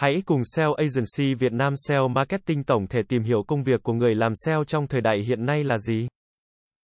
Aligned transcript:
Hãy 0.00 0.22
cùng 0.26 0.40
SEO 0.44 0.74
Agency 0.74 1.34
Việt 1.34 1.52
Nam 1.52 1.72
SEO 1.76 2.08
Marketing 2.08 2.64
tổng 2.64 2.86
thể 2.86 3.00
tìm 3.08 3.22
hiểu 3.22 3.42
công 3.46 3.62
việc 3.62 3.82
của 3.82 3.92
người 3.92 4.14
làm 4.14 4.32
SEO 4.34 4.64
trong 4.64 4.86
thời 4.86 5.00
đại 5.00 5.22
hiện 5.26 5.46
nay 5.46 5.64
là 5.64 5.78
gì. 5.78 6.08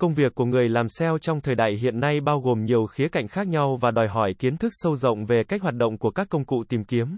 Công 0.00 0.14
việc 0.14 0.34
của 0.34 0.44
người 0.44 0.68
làm 0.68 0.88
SEO 0.88 1.18
trong 1.18 1.40
thời 1.40 1.54
đại 1.54 1.72
hiện 1.80 2.00
nay 2.00 2.20
bao 2.20 2.40
gồm 2.40 2.64
nhiều 2.64 2.86
khía 2.86 3.08
cạnh 3.08 3.28
khác 3.28 3.48
nhau 3.48 3.78
và 3.80 3.90
đòi 3.90 4.08
hỏi 4.08 4.34
kiến 4.38 4.56
thức 4.56 4.72
sâu 4.72 4.96
rộng 4.96 5.26
về 5.26 5.42
cách 5.48 5.62
hoạt 5.62 5.74
động 5.74 5.98
của 5.98 6.10
các 6.10 6.26
công 6.30 6.44
cụ 6.44 6.64
tìm 6.68 6.84
kiếm, 6.84 7.16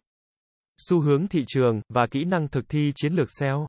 xu 0.89 1.01
hướng 1.01 1.29
thị 1.29 1.45
trường 1.47 1.81
và 1.89 2.07
kỹ 2.11 2.25
năng 2.25 2.49
thực 2.49 2.69
thi 2.69 2.93
chiến 2.95 3.13
lược 3.13 3.29
SEO. 3.41 3.67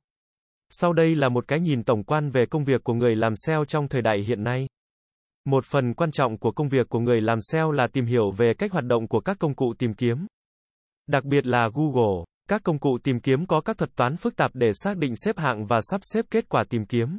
Sau 0.70 0.92
đây 0.92 1.16
là 1.16 1.28
một 1.28 1.48
cái 1.48 1.60
nhìn 1.60 1.82
tổng 1.82 2.04
quan 2.04 2.30
về 2.30 2.44
công 2.50 2.64
việc 2.64 2.84
của 2.84 2.94
người 2.94 3.16
làm 3.16 3.32
SEO 3.36 3.64
trong 3.64 3.88
thời 3.88 4.02
đại 4.02 4.24
hiện 4.26 4.44
nay. 4.44 4.66
Một 5.44 5.64
phần 5.64 5.94
quan 5.94 6.10
trọng 6.10 6.38
của 6.38 6.52
công 6.52 6.68
việc 6.68 6.88
của 6.88 7.00
người 7.00 7.20
làm 7.20 7.38
SEO 7.40 7.72
là 7.72 7.86
tìm 7.92 8.06
hiểu 8.06 8.30
về 8.30 8.52
cách 8.58 8.72
hoạt 8.72 8.84
động 8.84 9.08
của 9.08 9.20
các 9.20 9.38
công 9.38 9.54
cụ 9.54 9.74
tìm 9.78 9.94
kiếm. 9.94 10.26
Đặc 11.06 11.24
biệt 11.24 11.46
là 11.46 11.68
Google, 11.74 12.24
các 12.48 12.62
công 12.64 12.78
cụ 12.78 12.98
tìm 13.04 13.20
kiếm 13.20 13.46
có 13.46 13.60
các 13.60 13.78
thuật 13.78 13.90
toán 13.96 14.16
phức 14.16 14.36
tạp 14.36 14.50
để 14.54 14.70
xác 14.72 14.96
định 14.96 15.16
xếp 15.16 15.38
hạng 15.38 15.66
và 15.66 15.80
sắp 15.82 16.00
xếp 16.04 16.24
kết 16.30 16.48
quả 16.48 16.64
tìm 16.70 16.86
kiếm. 16.86 17.18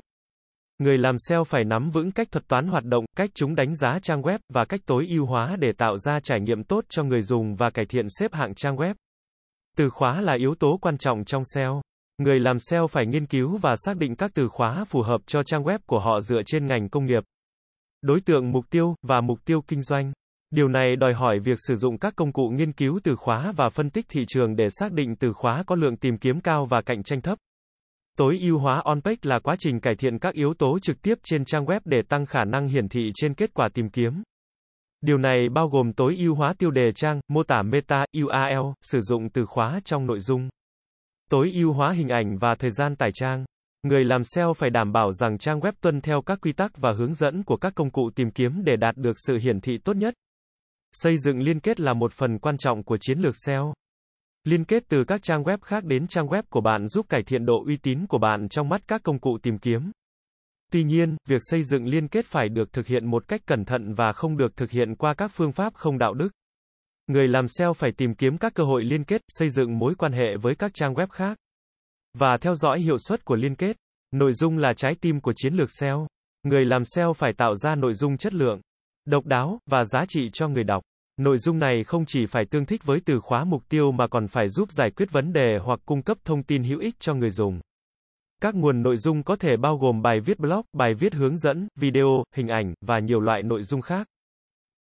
Người 0.80 0.98
làm 0.98 1.16
SEO 1.18 1.44
phải 1.44 1.64
nắm 1.64 1.90
vững 1.90 2.12
cách 2.12 2.32
thuật 2.32 2.48
toán 2.48 2.68
hoạt 2.68 2.84
động, 2.84 3.06
cách 3.16 3.30
chúng 3.34 3.56
đánh 3.56 3.76
giá 3.76 4.00
trang 4.02 4.22
web 4.22 4.40
và 4.54 4.66
cách 4.66 4.80
tối 4.86 5.08
ưu 5.10 5.26
hóa 5.26 5.56
để 5.60 5.72
tạo 5.78 5.98
ra 5.98 6.20
trải 6.20 6.40
nghiệm 6.40 6.64
tốt 6.64 6.86
cho 6.90 7.04
người 7.04 7.22
dùng 7.22 7.56
và 7.56 7.70
cải 7.70 7.86
thiện 7.86 8.06
xếp 8.20 8.34
hạng 8.34 8.56
trang 8.56 8.76
web. 8.76 8.94
Từ 9.78 9.90
khóa 9.90 10.22
là 10.22 10.36
yếu 10.40 10.56
tố 10.56 10.78
quan 10.82 10.98
trọng 10.98 11.26
trong 11.26 11.44
SEO. 11.46 11.82
Người 12.18 12.40
làm 12.40 12.60
SEO 12.60 12.88
phải 12.88 13.06
nghiên 13.06 13.26
cứu 13.26 13.58
và 13.58 13.76
xác 13.76 13.98
định 13.98 14.16
các 14.16 14.32
từ 14.34 14.48
khóa 14.48 14.86
phù 14.86 15.02
hợp 15.02 15.22
cho 15.26 15.44
trang 15.44 15.64
web 15.64 15.80
của 15.86 16.00
họ 16.00 16.22
dựa 16.22 16.42
trên 16.46 16.68
ngành 16.68 16.90
công 16.90 17.06
nghiệp, 17.06 17.24
đối 18.02 18.22
tượng 18.22 18.52
mục 18.52 18.66
tiêu 18.70 18.96
và 19.02 19.22
mục 19.22 19.46
tiêu 19.46 19.62
kinh 19.68 19.82
doanh. 19.82 20.14
Điều 20.56 20.68
này 20.68 20.96
đòi 20.96 21.14
hỏi 21.14 21.40
việc 21.40 21.58
sử 21.68 21.76
dụng 21.76 21.98
các 21.98 22.14
công 22.16 22.34
cụ 22.34 22.50
nghiên 22.50 22.72
cứu 22.72 23.00
từ 23.04 23.16
khóa 23.16 23.54
và 23.58 23.70
phân 23.70 23.90
tích 23.90 24.06
thị 24.10 24.22
trường 24.28 24.56
để 24.56 24.66
xác 24.70 24.92
định 24.92 25.16
từ 25.16 25.34
khóa 25.34 25.64
có 25.68 25.76
lượng 25.76 25.98
tìm 25.98 26.18
kiếm 26.18 26.42
cao 26.42 26.66
và 26.70 26.82
cạnh 26.86 27.04
tranh 27.04 27.22
thấp. 27.22 27.38
Tối 28.18 28.38
ưu 28.42 28.58
hóa 28.58 28.82
on-page 28.86 29.16
là 29.22 29.40
quá 29.40 29.56
trình 29.60 29.80
cải 29.80 29.96
thiện 29.96 30.20
các 30.20 30.34
yếu 30.34 30.54
tố 30.54 30.80
trực 30.80 31.02
tiếp 31.02 31.16
trên 31.24 31.46
trang 31.46 31.66
web 31.66 31.80
để 31.86 32.02
tăng 32.10 32.26
khả 32.26 32.44
năng 32.44 32.68
hiển 32.68 32.88
thị 32.88 33.10
trên 33.16 33.34
kết 33.34 33.54
quả 33.54 33.70
tìm 33.74 33.90
kiếm. 33.90 34.24
Điều 35.02 35.18
này 35.18 35.50
bao 35.54 35.70
gồm 35.70 35.94
tối 35.94 36.16
ưu 36.20 36.36
hóa 36.36 36.54
tiêu 36.58 36.72
đề 36.72 36.92
trang, 36.96 37.20
mô 37.28 37.44
tả 37.44 37.62
meta, 37.62 38.06
URL, 38.24 38.68
sử 38.82 39.02
dụng 39.02 39.30
từ 39.30 39.46
khóa 39.46 39.80
trong 39.86 40.06
nội 40.06 40.20
dung. 40.20 40.50
Tối 41.30 41.52
ưu 41.54 41.74
hóa 41.74 41.92
hình 41.92 42.08
ảnh 42.08 42.38
và 42.38 42.56
thời 42.60 42.72
gian 42.72 42.96
tải 42.96 43.10
trang. 43.14 43.46
Người 43.84 44.04
làm 44.04 44.24
SEO 44.24 44.54
phải 44.54 44.70
đảm 44.70 44.92
bảo 44.92 45.12
rằng 45.12 45.38
trang 45.38 45.60
web 45.60 45.74
tuân 45.82 46.02
theo 46.02 46.22
các 46.22 46.40
quy 46.42 46.52
tắc 46.52 46.78
và 46.78 46.92
hướng 46.98 47.14
dẫn 47.14 47.44
của 47.44 47.58
các 47.58 47.74
công 47.76 47.92
cụ 47.92 48.10
tìm 48.16 48.32
kiếm 48.32 48.64
để 48.64 48.76
đạt 48.76 48.98
được 48.98 49.14
sự 49.16 49.38
hiển 49.38 49.62
thị 49.62 49.78
tốt 49.78 49.94
nhất. 49.94 50.14
Xây 51.02 51.18
dựng 51.18 51.40
liên 51.40 51.60
kết 51.60 51.80
là 51.80 51.94
một 51.94 52.14
phần 52.14 52.40
quan 52.40 52.58
trọng 52.58 52.84
của 52.84 52.98
chiến 52.98 53.20
lược 53.20 53.34
SEO. 53.46 53.74
Liên 54.44 54.66
kết 54.66 54.84
từ 54.90 55.04
các 55.08 55.24
trang 55.24 55.44
web 55.44 55.58
khác 55.62 55.84
đến 55.84 56.08
trang 56.08 56.28
web 56.28 56.44
của 56.50 56.62
bạn 56.62 56.88
giúp 56.88 57.06
cải 57.10 57.24
thiện 57.24 57.46
độ 57.46 57.64
uy 57.66 57.78
tín 57.78 58.06
của 58.08 58.18
bạn 58.18 58.50
trong 58.50 58.70
mắt 58.70 58.82
các 58.88 59.04
công 59.04 59.20
cụ 59.20 59.38
tìm 59.44 59.58
kiếm. 59.58 59.92
Tuy 60.72 60.84
nhiên, 60.84 61.16
việc 61.28 61.42
xây 61.42 61.64
dựng 61.64 61.86
liên 61.86 62.08
kết 62.08 62.26
phải 62.26 62.50
được 62.50 62.74
thực 62.74 62.88
hiện 62.88 63.06
một 63.06 63.28
cách 63.28 63.42
cẩn 63.46 63.66
thận 63.66 63.94
và 63.94 64.12
không 64.12 64.38
được 64.38 64.58
thực 64.58 64.72
hiện 64.72 64.96
qua 64.96 65.14
các 65.14 65.32
phương 65.34 65.52
pháp 65.52 65.74
không 65.74 65.98
đạo 65.98 66.14
đức. 66.14 66.30
Người 67.08 67.28
làm 67.28 67.48
SEO 67.48 67.74
phải 67.74 67.92
tìm 67.98 68.16
kiếm 68.16 68.38
các 68.38 68.54
cơ 68.54 68.64
hội 68.64 68.84
liên 68.84 69.04
kết, 69.04 69.22
xây 69.28 69.50
dựng 69.50 69.78
mối 69.78 69.96
quan 69.98 70.12
hệ 70.12 70.38
với 70.42 70.56
các 70.56 70.72
trang 70.74 70.94
web 70.94 71.08
khác 71.08 71.38
và 72.14 72.38
theo 72.42 72.56
dõi 72.56 72.80
hiệu 72.80 72.98
suất 73.08 73.26
của 73.26 73.36
liên 73.36 73.56
kết. 73.56 73.78
Nội 74.12 74.34
dung 74.34 74.58
là 74.58 74.74
trái 74.78 74.94
tim 75.02 75.22
của 75.22 75.34
chiến 75.36 75.54
lược 75.54 75.70
SEO. 75.80 76.08
Người 76.44 76.66
làm 76.66 76.86
SEO 76.86 77.14
phải 77.14 77.34
tạo 77.38 77.56
ra 77.56 77.76
nội 77.76 77.94
dung 77.94 78.18
chất 78.18 78.34
lượng, 78.34 78.62
độc 79.06 79.26
đáo 79.26 79.60
và 79.66 79.84
giá 79.84 80.00
trị 80.08 80.30
cho 80.34 80.48
người 80.48 80.64
đọc. 80.64 80.84
Nội 81.18 81.38
dung 81.38 81.60
này 81.60 81.84
không 81.84 82.06
chỉ 82.06 82.26
phải 82.26 82.46
tương 82.52 82.66
thích 82.66 82.82
với 82.84 83.00
từ 83.06 83.20
khóa 83.20 83.44
mục 83.44 83.64
tiêu 83.70 83.92
mà 83.92 84.08
còn 84.08 84.28
phải 84.28 84.50
giúp 84.50 84.72
giải 84.72 84.92
quyết 84.92 85.12
vấn 85.12 85.34
đề 85.34 85.58
hoặc 85.64 85.80
cung 85.86 86.02
cấp 86.02 86.18
thông 86.26 86.44
tin 86.44 86.64
hữu 86.64 86.80
ích 86.80 86.96
cho 87.00 87.14
người 87.14 87.30
dùng. 87.30 87.60
Các 88.42 88.56
nguồn 88.56 88.82
nội 88.82 88.98
dung 88.98 89.24
có 89.24 89.36
thể 89.36 89.58
bao 89.58 89.78
gồm 89.78 90.02
bài 90.02 90.20
viết 90.26 90.40
blog, 90.40 90.62
bài 90.74 90.94
viết 91.00 91.14
hướng 91.14 91.38
dẫn, 91.38 91.68
video, 91.76 92.24
hình 92.36 92.48
ảnh 92.48 92.74
và 92.82 93.00
nhiều 93.00 93.20
loại 93.20 93.44
nội 93.44 93.64
dung 93.64 93.82
khác. 93.82 94.08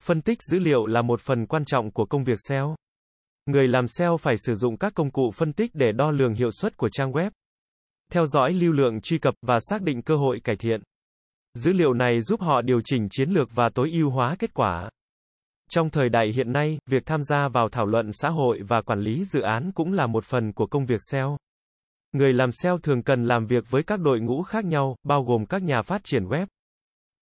Phân 0.03 0.21
tích 0.21 0.37
dữ 0.41 0.59
liệu 0.59 0.85
là 0.85 1.01
một 1.01 1.21
phần 1.21 1.45
quan 1.45 1.65
trọng 1.65 1.91
của 1.91 2.05
công 2.05 2.23
việc 2.23 2.37
SEO. 2.49 2.75
Người 3.45 3.67
làm 3.67 3.87
SEO 3.87 4.17
phải 4.17 4.35
sử 4.37 4.55
dụng 4.55 4.77
các 4.77 4.93
công 4.95 5.11
cụ 5.11 5.31
phân 5.35 5.53
tích 5.53 5.71
để 5.73 5.91
đo 5.91 6.11
lường 6.11 6.33
hiệu 6.33 6.49
suất 6.51 6.77
của 6.77 6.89
trang 6.89 7.11
web, 7.11 7.31
theo 8.11 8.25
dõi 8.25 8.53
lưu 8.53 8.73
lượng 8.73 9.01
truy 9.01 9.17
cập 9.17 9.33
và 9.41 9.57
xác 9.69 9.81
định 9.81 10.01
cơ 10.01 10.15
hội 10.15 10.39
cải 10.43 10.55
thiện. 10.55 10.81
Dữ 11.53 11.73
liệu 11.73 11.93
này 11.93 12.21
giúp 12.21 12.41
họ 12.41 12.61
điều 12.61 12.81
chỉnh 12.85 13.07
chiến 13.09 13.29
lược 13.29 13.49
và 13.55 13.69
tối 13.75 13.91
ưu 13.91 14.09
hóa 14.09 14.35
kết 14.39 14.53
quả. 14.53 14.89
Trong 15.69 15.89
thời 15.89 16.09
đại 16.09 16.31
hiện 16.35 16.51
nay, 16.51 16.79
việc 16.85 17.05
tham 17.05 17.23
gia 17.23 17.47
vào 17.47 17.69
thảo 17.69 17.85
luận 17.85 18.11
xã 18.11 18.29
hội 18.29 18.59
và 18.67 18.81
quản 18.81 18.99
lý 18.99 19.23
dự 19.23 19.41
án 19.41 19.71
cũng 19.75 19.93
là 19.93 20.07
một 20.07 20.25
phần 20.25 20.53
của 20.53 20.67
công 20.67 20.85
việc 20.85 20.99
SEO. 21.11 21.37
Người 22.11 22.33
làm 22.33 22.51
SEO 22.51 22.77
thường 22.77 23.03
cần 23.03 23.25
làm 23.25 23.45
việc 23.45 23.63
với 23.69 23.83
các 23.83 23.99
đội 23.99 24.19
ngũ 24.19 24.43
khác 24.43 24.65
nhau, 24.65 24.95
bao 25.03 25.23
gồm 25.23 25.45
các 25.45 25.63
nhà 25.63 25.81
phát 25.81 26.01
triển 26.03 26.23
web, 26.23 26.45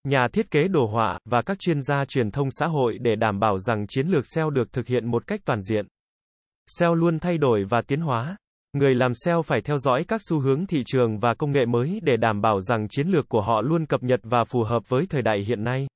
nhà 0.03 0.27
thiết 0.33 0.51
kế 0.51 0.67
đồ 0.67 0.87
họa 0.87 1.19
và 1.25 1.41
các 1.41 1.59
chuyên 1.59 1.81
gia 1.81 2.05
truyền 2.05 2.31
thông 2.31 2.47
xã 2.51 2.67
hội 2.67 2.97
để 3.01 3.15
đảm 3.15 3.39
bảo 3.39 3.59
rằng 3.59 3.87
chiến 3.87 4.07
lược 4.07 4.23
SEO 4.27 4.49
được 4.49 4.73
thực 4.73 4.87
hiện 4.87 5.11
một 5.11 5.27
cách 5.27 5.41
toàn 5.45 5.61
diện. 5.61 5.85
SEO 6.67 6.95
luôn 6.95 7.19
thay 7.19 7.37
đổi 7.37 7.63
và 7.69 7.81
tiến 7.87 8.01
hóa. 8.01 8.37
Người 8.73 8.95
làm 8.95 9.11
SEO 9.13 9.41
phải 9.41 9.61
theo 9.61 9.77
dõi 9.77 10.03
các 10.07 10.21
xu 10.29 10.39
hướng 10.39 10.65
thị 10.65 10.83
trường 10.85 11.19
và 11.19 11.33
công 11.33 11.51
nghệ 11.51 11.65
mới 11.65 11.99
để 12.03 12.17
đảm 12.17 12.41
bảo 12.41 12.61
rằng 12.61 12.87
chiến 12.89 13.07
lược 13.07 13.29
của 13.29 13.41
họ 13.41 13.61
luôn 13.61 13.85
cập 13.85 14.03
nhật 14.03 14.19
và 14.23 14.43
phù 14.43 14.63
hợp 14.63 14.89
với 14.89 15.05
thời 15.09 15.21
đại 15.21 15.43
hiện 15.47 15.63
nay. 15.63 15.87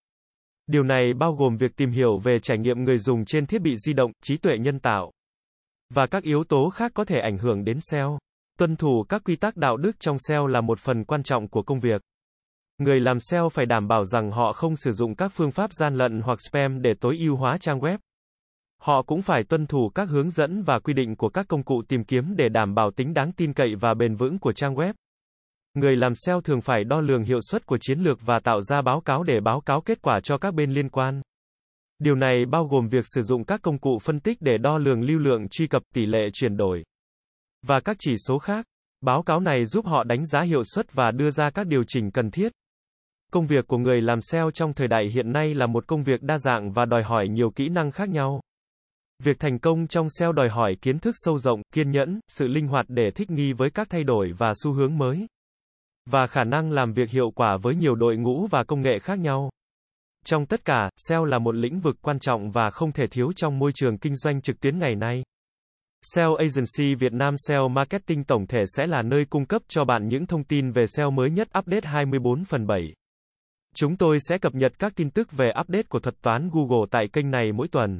Điều 0.68 0.84
này 0.84 1.14
bao 1.14 1.34
gồm 1.34 1.58
việc 1.58 1.76
tìm 1.76 1.92
hiểu 1.92 2.18
về 2.18 2.40
trải 2.40 2.58
nghiệm 2.58 2.84
người 2.84 2.98
dùng 2.98 3.26
trên 3.26 3.46
thiết 3.46 3.62
bị 3.62 3.76
di 3.86 3.94
động, 3.94 4.12
trí 4.24 4.38
tuệ 4.38 4.58
nhân 4.60 4.80
tạo 4.80 5.12
và 5.94 6.08
các 6.12 6.24
yếu 6.24 6.44
tố 6.44 6.70
khác 6.70 6.92
có 6.96 7.06
thể 7.06 7.20
ảnh 7.20 7.38
hưởng 7.38 7.64
đến 7.64 7.78
SEO. 7.82 8.20
Tuân 8.60 8.76
thủ 8.76 9.06
các 9.10 9.22
quy 9.26 9.36
tắc 9.36 9.58
đạo 9.58 9.78
đức 9.78 10.00
trong 10.00 10.18
SEO 10.20 10.48
là 10.48 10.62
một 10.62 10.80
phần 10.80 11.04
quan 11.04 11.24
trọng 11.24 11.48
của 11.48 11.62
công 11.62 11.80
việc. 11.80 12.02
Người 12.78 13.00
làm 13.00 13.20
SEO 13.20 13.50
phải 13.50 13.66
đảm 13.66 13.88
bảo 13.88 14.06
rằng 14.06 14.32
họ 14.32 14.54
không 14.54 14.76
sử 14.76 14.92
dụng 14.92 15.16
các 15.16 15.32
phương 15.36 15.52
pháp 15.52 15.74
gian 15.74 15.96
lận 15.96 16.22
hoặc 16.22 16.40
spam 16.50 16.82
để 16.82 16.94
tối 17.02 17.18
ưu 17.20 17.36
hóa 17.36 17.58
trang 17.58 17.80
web. 17.80 17.98
Họ 18.86 19.02
cũng 19.02 19.22
phải 19.22 19.44
tuân 19.44 19.68
thủ 19.68 19.90
các 19.96 20.10
hướng 20.10 20.30
dẫn 20.30 20.64
và 20.64 20.80
quy 20.80 20.94
định 20.94 21.16
của 21.16 21.30
các 21.30 21.48
công 21.48 21.64
cụ 21.64 21.82
tìm 21.88 22.04
kiếm 22.04 22.36
để 22.38 22.50
đảm 22.50 22.76
bảo 22.76 22.92
tính 22.92 23.14
đáng 23.14 23.32
tin 23.32 23.54
cậy 23.54 23.76
và 23.80 23.94
bền 23.94 24.16
vững 24.16 24.40
của 24.40 24.52
trang 24.52 24.76
web. 24.76 24.94
Người 25.74 25.96
làm 25.96 26.16
SEO 26.16 26.42
thường 26.42 26.62
phải 26.62 26.84
đo 26.84 27.02
lường 27.02 27.24
hiệu 27.24 27.40
suất 27.42 27.66
của 27.66 27.78
chiến 27.82 28.00
lược 28.00 28.20
và 28.26 28.40
tạo 28.44 28.62
ra 28.62 28.82
báo 28.82 29.02
cáo 29.06 29.24
để 29.24 29.40
báo 29.44 29.62
cáo 29.66 29.82
kết 29.82 30.02
quả 30.02 30.20
cho 30.24 30.38
các 30.38 30.54
bên 30.54 30.72
liên 30.72 30.90
quan. 30.90 31.22
Điều 32.00 32.16
này 32.16 32.46
bao 32.46 32.66
gồm 32.66 32.88
việc 32.88 33.04
sử 33.16 33.22
dụng 33.22 33.44
các 33.44 33.62
công 33.62 33.78
cụ 33.78 34.00
phân 34.04 34.20
tích 34.20 34.38
để 34.42 34.58
đo 34.58 34.78
lường 34.78 35.02
lưu 35.02 35.20
lượng 35.20 35.50
truy 35.50 35.68
cập, 35.68 35.82
tỷ 35.94 36.06
lệ 36.06 36.28
chuyển 36.34 36.58
đổi 36.58 36.84
và 37.68 37.80
các 37.80 37.98
chỉ 38.00 38.16
số 38.28 38.40
khác. 38.40 38.66
Báo 39.02 39.24
cáo 39.24 39.40
này 39.40 39.66
giúp 39.66 39.86
họ 39.86 40.04
đánh 40.04 40.26
giá 40.26 40.42
hiệu 40.42 40.64
suất 40.64 40.94
và 40.94 41.12
đưa 41.12 41.30
ra 41.30 41.50
các 41.50 41.68
điều 41.68 41.84
chỉnh 41.88 42.12
cần 42.12 42.32
thiết. 42.32 42.52
Công 43.32 43.46
việc 43.46 43.68
của 43.68 43.78
người 43.78 44.02
làm 44.02 44.22
SEO 44.22 44.52
trong 44.52 44.74
thời 44.74 44.88
đại 44.88 45.06
hiện 45.14 45.32
nay 45.32 45.54
là 45.54 45.66
một 45.68 45.88
công 45.88 46.04
việc 46.04 46.22
đa 46.22 46.38
dạng 46.38 46.72
và 46.72 46.86
đòi 46.86 47.04
hỏi 47.04 47.28
nhiều 47.28 47.52
kỹ 47.56 47.70
năng 47.70 47.92
khác 47.92 48.10
nhau. 48.10 48.42
Việc 49.24 49.40
thành 49.40 49.60
công 49.60 49.88
trong 49.88 50.08
SEO 50.10 50.32
đòi 50.32 50.50
hỏi 50.50 50.76
kiến 50.82 51.00
thức 51.00 51.16
sâu 51.18 51.38
rộng, 51.38 51.62
kiên 51.74 51.92
nhẫn, 51.92 52.20
sự 52.28 52.48
linh 52.48 52.68
hoạt 52.68 52.86
để 52.90 53.12
thích 53.16 53.30
nghi 53.30 53.54
với 53.54 53.70
các 53.70 53.90
thay 53.90 54.04
đổi 54.04 54.32
và 54.38 54.52
xu 54.64 54.74
hướng 54.74 54.98
mới. 54.98 55.28
Và 56.10 56.28
khả 56.28 56.44
năng 56.44 56.72
làm 56.72 56.94
việc 56.94 57.10
hiệu 57.10 57.32
quả 57.36 57.58
với 57.62 57.76
nhiều 57.76 57.96
đội 57.96 58.18
ngũ 58.18 58.48
và 58.48 58.64
công 58.64 58.82
nghệ 58.82 59.00
khác 59.02 59.20
nhau. 59.20 59.50
Trong 60.26 60.46
tất 60.46 60.66
cả, 60.66 60.90
SEO 60.96 61.26
là 61.26 61.40
một 61.40 61.56
lĩnh 61.56 61.80
vực 61.80 61.96
quan 62.02 62.20
trọng 62.20 62.52
và 62.52 62.70
không 62.70 62.92
thể 62.92 63.08
thiếu 63.12 63.32
trong 63.36 63.60
môi 63.60 63.72
trường 63.76 63.98
kinh 63.98 64.16
doanh 64.16 64.42
trực 64.42 64.60
tuyến 64.60 64.80
ngày 64.80 64.96
nay. 64.96 65.24
SEO 66.02 66.36
Agency 66.36 66.96
Việt 66.96 67.14
Nam 67.14 67.34
SEO 67.48 67.68
Marketing 67.68 68.24
tổng 68.24 68.48
thể 68.48 68.60
sẽ 68.66 68.88
là 68.88 69.02
nơi 69.02 69.26
cung 69.30 69.46
cấp 69.46 69.62
cho 69.68 69.86
bạn 69.86 70.08
những 70.08 70.26
thông 70.26 70.44
tin 70.44 70.72
về 70.72 70.86
SEO 70.88 71.12
mới 71.12 71.30
nhất 71.30 71.48
update 71.60 71.88
24 71.90 72.46
phần 72.46 72.68
7. 72.68 72.94
Chúng 73.76 73.98
tôi 73.98 74.18
sẽ 74.20 74.38
cập 74.38 74.56
nhật 74.56 74.72
các 74.80 74.94
tin 74.96 75.10
tức 75.10 75.32
về 75.32 75.52
update 75.62 75.84
của 75.84 76.00
thuật 76.00 76.22
toán 76.22 76.50
Google 76.54 76.86
tại 76.92 77.08
kênh 77.14 77.32
này 77.32 77.52
mỗi 77.52 77.68
tuần. 77.68 78.00